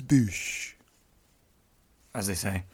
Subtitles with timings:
[0.00, 0.74] bouche,
[2.14, 2.64] as they say.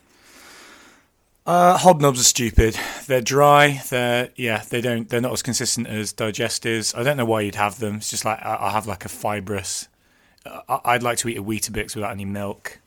[1.46, 2.78] Uh, hobnobs are stupid.
[3.06, 3.82] They're dry.
[3.90, 4.62] They're yeah.
[4.68, 5.08] They don't.
[5.08, 6.96] They're not as consistent as digestives.
[6.96, 7.96] I don't know why you'd have them.
[7.96, 9.88] It's just like I- I'll have like a fibrous.
[10.46, 12.80] Uh, I- I'd like to eat a Weetabix without any milk.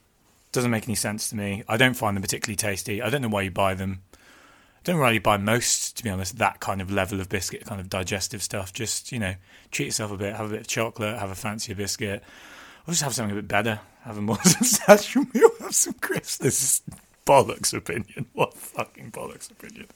[0.52, 1.64] Doesn't make any sense to me.
[1.68, 3.00] I don't find them particularly tasty.
[3.02, 4.02] I don't know why you buy them.
[4.84, 6.38] Don't really buy most, to be honest.
[6.38, 8.74] That kind of level of biscuit, kind of digestive stuff.
[8.74, 9.36] Just you know,
[9.70, 10.36] treat yourself a bit.
[10.36, 11.20] Have a bit of chocolate.
[11.20, 12.24] Have a fancier biscuit.
[12.88, 13.80] Or just have something a bit better.
[14.04, 15.50] Have a more substantial meal.
[15.60, 16.38] Have some crisps.
[16.38, 16.82] This is
[17.26, 18.26] bollocks opinion.
[18.34, 19.88] What fucking bollocks opinion.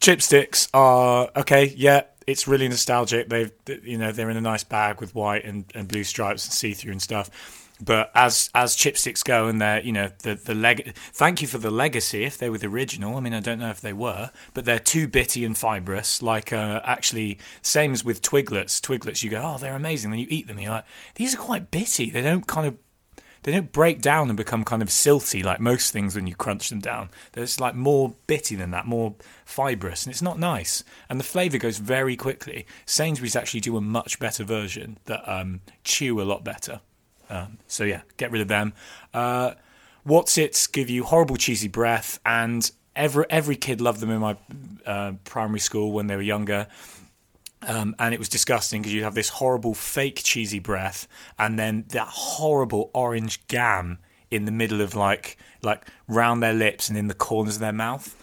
[0.00, 1.66] Chipsticks are okay.
[1.76, 3.28] Yeah, it's really nostalgic.
[3.28, 3.52] They've
[3.82, 6.72] you know they're in a nice bag with white and, and blue stripes and see
[6.72, 7.28] through and stuff.
[7.82, 10.94] But as as chipsticks go, and they're you know the the leg.
[11.12, 12.24] Thank you for the legacy.
[12.24, 14.78] If they were the original, I mean I don't know if they were, but they're
[14.78, 16.22] too bitty and fibrous.
[16.22, 18.80] Like uh, actually, same as with Twiglets.
[18.80, 20.10] Twiglets, you go, oh, they're amazing.
[20.10, 22.10] Then you eat them, you're like, these are quite bitty.
[22.10, 22.76] They don't kind of
[23.42, 26.68] they don't break down and become kind of silty like most things when you crunch
[26.68, 27.08] them down.
[27.32, 30.84] They're just like more bitty than that, more fibrous, and it's not nice.
[31.08, 32.66] And the flavour goes very quickly.
[32.84, 36.80] Sainsbury's actually do a much better version that um, chew a lot better.
[37.30, 38.74] Um, so yeah, get rid of them.
[39.14, 39.52] Uh,
[40.06, 44.36] Wotsits give you horrible cheesy breath, and every every kid loved them in my
[44.84, 46.66] uh, primary school when they were younger.
[47.62, 51.06] Um, and it was disgusting because you'd have this horrible fake cheesy breath,
[51.38, 53.98] and then that horrible orange gam
[54.30, 57.72] in the middle of like like round their lips and in the corners of their
[57.72, 58.16] mouth.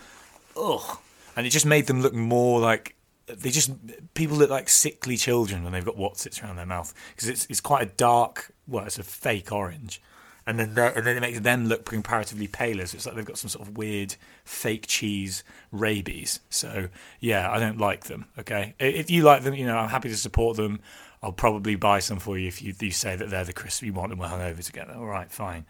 [0.60, 0.98] Ugh!
[1.36, 2.96] And it just made them look more like
[3.28, 3.72] they just
[4.14, 7.60] people look like sickly children when they've got Wotsits around their mouth because it's it's
[7.60, 10.02] quite a dark, well, it's a fake orange,
[10.46, 12.86] and then and then it makes them look comparatively paler.
[12.86, 16.40] So it's like they've got some sort of weird fake cheese rabies.
[16.50, 16.88] So
[17.20, 18.26] yeah, I don't like them.
[18.40, 20.80] Okay, if you like them, you know I'm happy to support them.
[21.22, 23.92] I'll probably buy some for you if you, you say that they're the crisps you
[23.92, 24.94] want and we're hungover together.
[24.96, 25.66] All right, fine.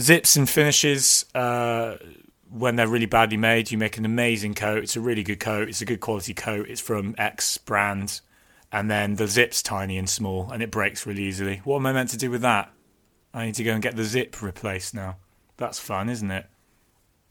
[0.00, 1.26] Zips and finishes.
[1.34, 1.96] Uh,
[2.50, 4.82] when they're really badly made, you make an amazing coat.
[4.82, 5.68] It's a really good coat.
[5.68, 6.68] It's a good quality coat.
[6.68, 8.20] It's from X brand.
[8.72, 11.60] And then the zip's tiny and small and it breaks really easily.
[11.64, 12.72] What am I meant to do with that?
[13.32, 15.16] I need to go and get the zip replaced now.
[15.56, 16.46] That's fun, isn't it?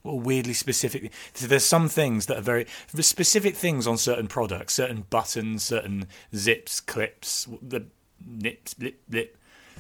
[0.06, 1.12] A weirdly specific.
[1.34, 2.68] so There's some things that are very
[3.00, 7.88] specific things on certain products, certain buttons, certain zips, clips, the
[8.26, 9.38] nips, blip, blip.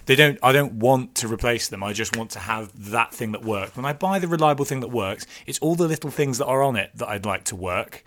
[0.09, 0.39] They don't.
[0.41, 1.83] I don't want to replace them.
[1.83, 3.75] I just want to have that thing that works.
[3.75, 6.63] When I buy the reliable thing that works, it's all the little things that are
[6.63, 8.03] on it that I'd like to work.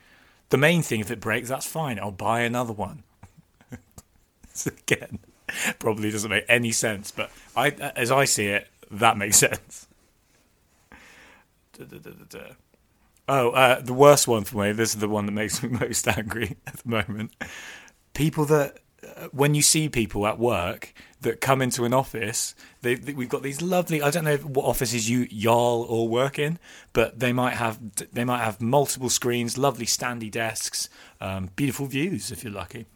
[0.49, 2.01] The main thing, if it breaks, that's fine.
[2.01, 3.05] I'll buy another one.
[4.67, 5.21] Again,
[5.79, 9.87] probably doesn't make any sense, but I, as I see it, that makes sense.
[13.29, 14.73] Oh, uh, the worst one for me.
[14.73, 17.31] This is the one that makes me most angry at the moment.
[18.13, 18.79] People that,
[19.31, 23.43] when you see people at work that come into an office, they, they- we've got
[23.43, 24.03] these lovely.
[24.03, 26.59] I don't know what offices you y'all all work in,
[26.93, 27.79] but they might have
[28.13, 30.89] they might have multiple screens, lovely standy desks,
[31.21, 32.87] um, beautiful views if you're lucky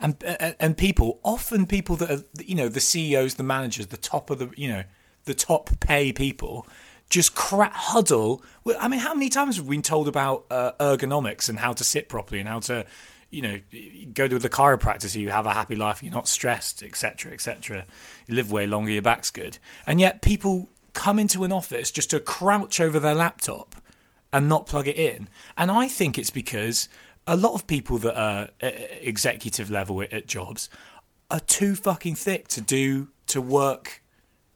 [0.00, 0.16] and
[0.58, 4.38] and, people often people that are you know the CEOs, the managers, the top of
[4.38, 4.84] the you know
[5.24, 6.66] the top pay people
[7.10, 8.42] just cra huddle.
[8.78, 11.84] I mean, how many times have we been told about uh, ergonomics and how to
[11.84, 12.86] sit properly and how to
[13.30, 13.60] you know
[14.12, 17.86] go to the chiropractor so you have a happy life, you're not stressed, etc., etc.
[18.26, 22.10] You live way longer, your back's good, and yet people come into an office just
[22.10, 23.76] to crouch over their laptop
[24.32, 25.28] and not plug it in.
[25.56, 26.88] And I think it's because
[27.26, 30.68] a lot of people that are at executive level at jobs
[31.30, 34.02] are too fucking thick to do to work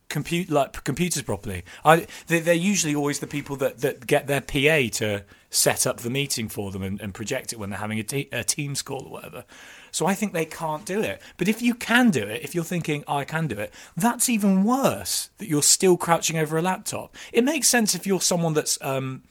[0.09, 1.65] compute like computers properly.
[1.85, 5.99] I they, they're usually always the people that, that get their PA to set up
[5.99, 8.83] the meeting for them and, and project it when they're having a, te- a Teams
[8.83, 9.45] call or whatever.
[9.93, 11.23] So I think they can't do it.
[11.37, 14.65] But if you can do it, if you're thinking I can do it, that's even
[14.65, 15.31] worse.
[15.39, 17.15] That you're still crouching over a laptop.
[17.33, 19.23] It makes sense if you're someone that's um,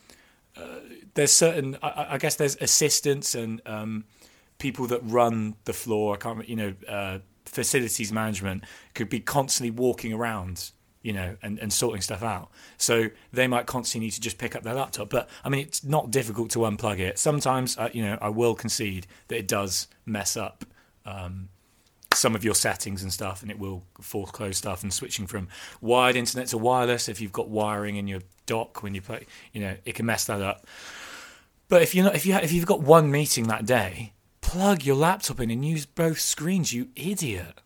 [1.14, 4.06] there's certain I, I guess there's assistants and um,
[4.58, 6.16] people that run the floor.
[6.16, 7.20] I can't you know uh,
[7.54, 8.64] facilities management
[8.94, 10.72] could be constantly walking around.
[11.06, 12.50] You know, and, and sorting stuff out.
[12.78, 15.10] So they might constantly need to just pick up their laptop.
[15.10, 17.20] But I mean, it's not difficult to unplug it.
[17.20, 20.64] Sometimes, uh, you know, I will concede that it does mess up
[21.06, 21.50] um,
[22.14, 25.50] some of your settings and stuff, and it will force close stuff and switching from
[25.82, 27.10] wired internet to wireless.
[27.10, 30.24] If you've got wiring in your dock when you play, you know, it can mess
[30.28, 30.66] that up.
[31.68, 34.14] But if you're not, if you if you've got one meeting that day,
[34.54, 37.60] plug your laptop in and use both screens, you idiot.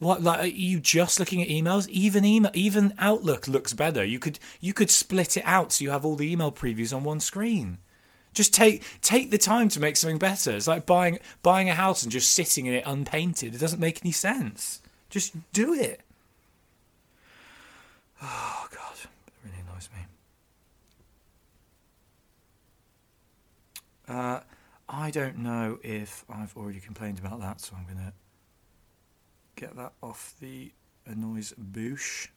[0.00, 1.88] What like are you just looking at emails?
[1.88, 4.04] Even email, even Outlook looks better.
[4.04, 7.04] You could you could split it out so you have all the email previews on
[7.04, 7.78] one screen.
[8.34, 10.50] Just take take the time to make something better.
[10.50, 13.54] It's like buying buying a house and just sitting in it unpainted.
[13.54, 14.82] It doesn't make any sense.
[15.10, 16.00] Just do it.
[18.20, 18.96] Oh god,
[19.44, 20.02] really annoys me.
[24.08, 24.40] Uh,
[25.08, 28.12] I don't know if I've already complained about that, so I'm going to
[29.56, 30.70] get that off the
[31.06, 32.28] annoys bouche.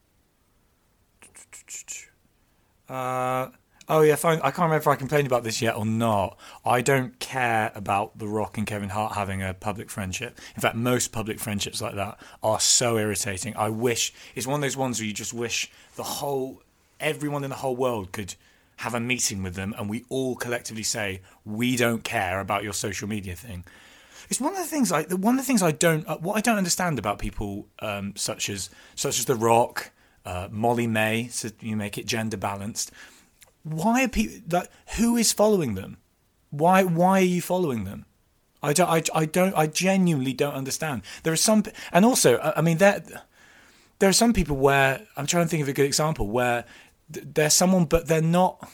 [2.87, 3.49] Uh,
[3.89, 4.37] oh yeah, fine.
[4.37, 6.37] I can't remember if I complained about this yet or not.
[6.63, 10.39] I don't care about The Rock and Kevin Hart having a public friendship.
[10.55, 13.53] In fact, most public friendships like that are so irritating.
[13.57, 16.61] I wish it's one of those ones where you just wish the whole
[17.01, 18.35] everyone in the whole world could
[18.81, 22.73] have a meeting with them and we all collectively say we don't care about your
[22.73, 23.63] social media thing.
[24.29, 26.41] It's one of the things I one of the things I don't uh, what I
[26.41, 29.91] don't understand about people um, such as such as The Rock,
[30.25, 32.91] uh, Molly-Mae, so you make it gender balanced.
[33.63, 35.97] Why are people like who is following them?
[36.49, 38.05] Why why are you following them?
[38.63, 41.03] I don't I, I don't I genuinely don't understand.
[41.23, 43.03] There are some and also I mean there
[43.99, 46.65] there are some people where I'm trying to think of a good example where
[47.11, 48.69] they're someone but they're not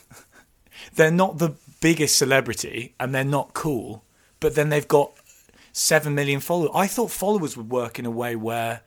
[0.95, 4.03] they're not the biggest celebrity and they're not cool
[4.39, 5.11] but then they've got
[5.77, 6.71] seven million followers.
[6.73, 8.81] I thought followers would work in a way where,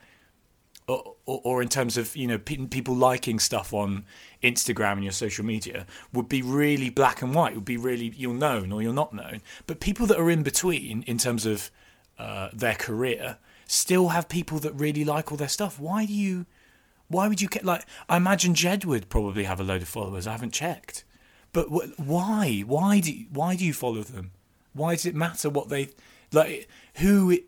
[0.88, 4.04] or, or, or in terms of you know pe- people liking stuff on
[4.42, 7.54] Instagram and your social media would be really black and white.
[7.54, 9.40] Would be really you're known or you're not known.
[9.66, 11.70] But people that are in between in terms of
[12.18, 15.78] uh, their career still have people that really like all their stuff.
[15.78, 16.46] Why do you?
[17.10, 17.84] Why would you get like?
[18.08, 20.26] I imagine Jed would probably have a load of followers.
[20.26, 21.04] I haven't checked,
[21.52, 22.60] but wh- why?
[22.60, 24.30] Why do you, why do you follow them?
[24.72, 25.90] Why does it matter what they
[26.32, 26.68] like?
[26.98, 27.44] who it,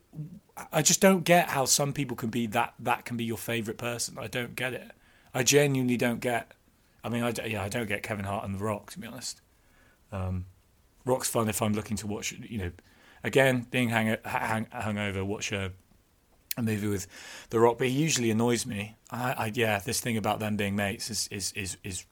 [0.73, 3.79] I just don't get how some people can be that that can be your favorite
[3.79, 4.17] person.
[4.19, 4.91] I don't get it.
[5.33, 6.53] I genuinely don't get.
[7.05, 9.41] I mean, I yeah, I don't get Kevin Hart and The Rock to be honest.
[10.11, 10.47] Um,
[11.05, 12.33] Rock's fun if I'm looking to watch.
[12.33, 12.73] You know,
[13.23, 15.73] again, being hang, hang hungover, watch a,
[16.57, 17.07] a movie with
[17.51, 18.97] The Rock, but he usually annoys me.
[19.11, 22.05] I, I yeah, this thing about them being mates is is is, is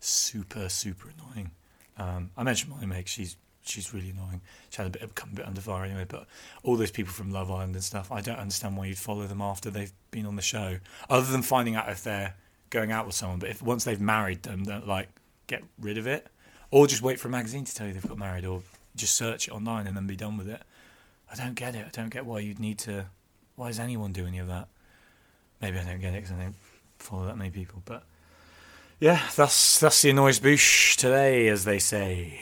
[0.00, 1.50] super super annoying.
[1.98, 3.04] Um, I mentioned Molly-Mae.
[3.06, 4.40] She's she's really annoying.
[4.70, 6.06] She had a bit of come a bit under fire anyway.
[6.08, 6.26] But
[6.62, 9.40] all those people from Love Island and stuff, I don't understand why you'd follow them
[9.40, 10.78] after they've been on the show,
[11.08, 12.34] other than finding out if they're
[12.70, 13.38] going out with someone.
[13.38, 15.08] But if once they've married them, don't like
[15.46, 16.26] get rid of it,
[16.70, 18.62] or just wait for a magazine to tell you they've got married, or
[18.96, 20.62] just search it online and then be done with it.
[21.30, 21.84] I don't get it.
[21.86, 23.06] I don't get why you'd need to.
[23.56, 24.68] Why is anyone doing any of that?
[25.60, 26.54] Maybe I don't get it because I don't
[26.98, 27.82] follow that many people.
[27.84, 28.02] But
[29.00, 32.40] yeah, that's that's the annoys bouche today, as they say.